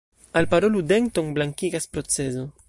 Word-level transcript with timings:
Alparolu 0.39 0.81
denton 0.93 1.29
blankigas 1.37 1.87
procezo. 1.93 2.49